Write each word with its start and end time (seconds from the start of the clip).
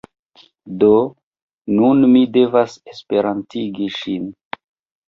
Do, 0.83 0.89
nun 1.75 2.09
mi 2.15 2.25
devas 2.39 2.79
esperantistigi 2.95 3.93
ŝin 4.01 4.31